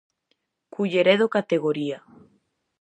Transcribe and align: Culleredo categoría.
Culleredo 0.73 1.25
categoría. 1.35 1.97